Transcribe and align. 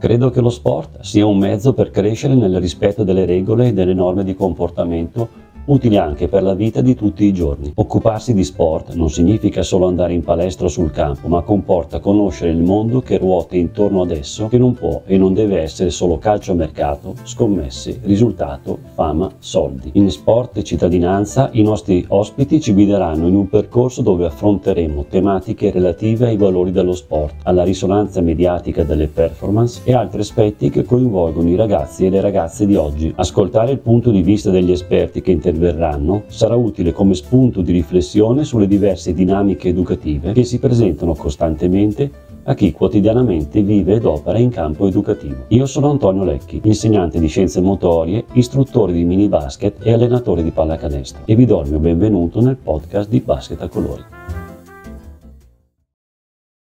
Credo 0.00 0.30
che 0.30 0.40
lo 0.40 0.48
sport 0.48 1.02
sia 1.02 1.26
un 1.26 1.36
mezzo 1.36 1.74
per 1.74 1.90
crescere 1.90 2.34
nel 2.34 2.58
rispetto 2.58 3.04
delle 3.04 3.26
regole 3.26 3.68
e 3.68 3.72
delle 3.74 3.92
norme 3.92 4.24
di 4.24 4.34
comportamento 4.34 5.28
utili 5.66 5.96
anche 5.96 6.28
per 6.28 6.42
la 6.42 6.54
vita 6.54 6.80
di 6.80 6.94
tutti 6.94 7.24
i 7.24 7.32
giorni. 7.32 7.72
Occuparsi 7.74 8.34
di 8.34 8.44
sport 8.44 8.94
non 8.94 9.10
significa 9.10 9.62
solo 9.62 9.86
andare 9.86 10.12
in 10.12 10.22
palestra 10.22 10.66
o 10.66 10.68
sul 10.68 10.90
campo, 10.90 11.28
ma 11.28 11.42
comporta 11.42 12.00
conoscere 12.00 12.50
il 12.50 12.62
mondo 12.62 13.00
che 13.00 13.18
ruota 13.18 13.56
intorno 13.56 14.02
ad 14.02 14.10
esso, 14.10 14.48
che 14.48 14.58
non 14.58 14.74
può 14.74 15.02
e 15.06 15.16
non 15.16 15.34
deve 15.34 15.60
essere 15.60 15.90
solo 15.90 16.18
calcio 16.18 16.54
mercato, 16.54 17.14
scommesse, 17.22 18.00
risultato, 18.02 18.78
fama, 18.94 19.30
soldi. 19.38 19.90
In 19.94 20.10
sport 20.10 20.56
e 20.56 20.64
cittadinanza 20.64 21.50
i 21.52 21.62
nostri 21.62 22.04
ospiti 22.08 22.60
ci 22.60 22.72
guideranno 22.72 23.28
in 23.28 23.34
un 23.34 23.48
percorso 23.48 24.02
dove 24.02 24.26
affronteremo 24.26 25.06
tematiche 25.08 25.70
relative 25.70 26.26
ai 26.26 26.36
valori 26.36 26.72
dello 26.72 26.94
sport, 26.94 27.34
alla 27.44 27.64
risonanza 27.64 28.20
mediatica 28.20 28.82
delle 28.82 29.06
performance 29.06 29.82
e 29.84 29.94
altri 29.94 30.20
aspetti 30.20 30.70
che 30.70 30.84
coinvolgono 30.84 31.48
i 31.48 31.56
ragazzi 31.56 32.06
e 32.06 32.10
le 32.10 32.20
ragazze 32.20 32.66
di 32.66 32.76
oggi. 32.76 33.12
Ascoltare 33.16 33.72
il 33.72 33.78
punto 33.78 34.10
di 34.10 34.22
vista 34.22 34.50
degli 34.50 34.72
esperti 34.72 35.20
che 35.20 35.30
intervengono 35.30 35.49
interverranno 35.50 36.24
sarà 36.28 36.54
utile 36.54 36.92
come 36.92 37.14
spunto 37.14 37.60
di 37.60 37.72
riflessione 37.72 38.44
sulle 38.44 38.66
diverse 38.66 39.12
dinamiche 39.12 39.68
educative 39.68 40.32
che 40.32 40.44
si 40.44 40.58
presentano 40.58 41.14
costantemente 41.14 42.28
a 42.44 42.54
chi 42.54 42.72
quotidianamente 42.72 43.62
vive 43.62 43.94
ed 43.94 44.04
opera 44.06 44.38
in 44.38 44.48
campo 44.48 44.86
educativo. 44.86 45.44
Io 45.48 45.66
sono 45.66 45.90
Antonio 45.90 46.24
Lecchi, 46.24 46.60
insegnante 46.64 47.20
di 47.20 47.26
scienze 47.26 47.60
motorie, 47.60 48.24
istruttore 48.32 48.92
di 48.92 49.04
mini 49.04 49.28
basket 49.28 49.76
e 49.82 49.92
allenatore 49.92 50.42
di 50.42 50.50
pallacanestro 50.50 51.22
e 51.26 51.34
vi 51.34 51.44
do 51.44 51.60
il 51.60 51.70
mio 51.70 51.78
benvenuto 51.78 52.40
nel 52.40 52.56
podcast 52.56 53.10
di 53.10 53.20
Basket 53.20 53.60
a 53.60 53.68
colori. 53.68 54.02